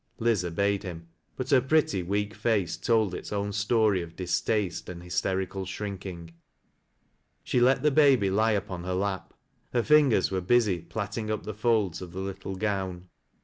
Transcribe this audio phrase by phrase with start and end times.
[0.17, 5.03] Li/, obeyed him; but her pretty, weak face told its own story of distaste and
[5.03, 6.33] hysterical shrinking.
[7.43, 9.35] She let the baby lie upon her lap;
[9.73, 13.09] her fingers were busy plaiting \x\ folds of the little gown.